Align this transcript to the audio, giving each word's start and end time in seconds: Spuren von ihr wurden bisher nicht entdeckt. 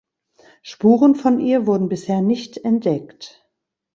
Spuren 0.63 1.13
von 1.13 1.39
ihr 1.39 1.67
wurden 1.67 1.87
bisher 1.87 2.21
nicht 2.21 2.57
entdeckt. 2.57 3.47